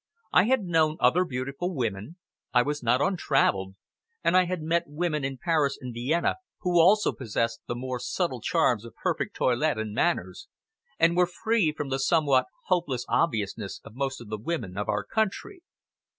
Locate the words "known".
0.63-0.97